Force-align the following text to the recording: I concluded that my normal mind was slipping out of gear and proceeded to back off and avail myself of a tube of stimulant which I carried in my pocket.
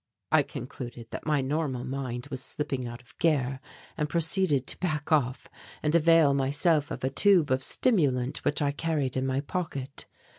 I 0.31 0.41
concluded 0.41 1.11
that 1.11 1.27
my 1.27 1.41
normal 1.41 1.83
mind 1.85 2.27
was 2.31 2.41
slipping 2.43 2.87
out 2.87 3.03
of 3.03 3.15
gear 3.19 3.59
and 3.95 4.09
proceeded 4.09 4.65
to 4.65 4.79
back 4.79 5.11
off 5.11 5.47
and 5.83 5.93
avail 5.93 6.33
myself 6.33 6.89
of 6.89 7.03
a 7.03 7.11
tube 7.11 7.51
of 7.51 7.61
stimulant 7.61 8.39
which 8.43 8.63
I 8.63 8.71
carried 8.71 9.15
in 9.15 9.27
my 9.27 9.41
pocket. 9.41 10.07